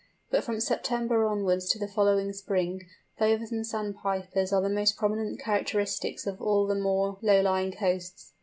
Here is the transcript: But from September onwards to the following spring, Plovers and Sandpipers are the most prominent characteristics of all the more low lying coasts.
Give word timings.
But 0.31 0.43
from 0.43 0.59
September 0.59 1.27
onwards 1.27 1.69
to 1.69 1.77
the 1.77 1.87
following 1.87 2.33
spring, 2.33 2.87
Plovers 3.19 3.51
and 3.51 3.63
Sandpipers 3.67 4.51
are 4.51 4.59
the 4.63 4.67
most 4.67 4.97
prominent 4.97 5.39
characteristics 5.39 6.25
of 6.25 6.41
all 6.41 6.65
the 6.65 6.73
more 6.73 7.19
low 7.21 7.41
lying 7.41 7.71
coasts. 7.73 8.33